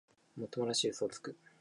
[0.35, 1.37] もっともらしい嘘をつく